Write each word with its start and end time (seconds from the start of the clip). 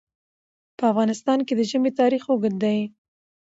په 0.77 0.83
افغانستان 0.91 1.39
کې 1.47 1.53
د 1.55 1.61
ژمی 1.69 1.91
تاریخ 1.99 2.23
اوږد 2.31 2.55
دی. 2.63 2.79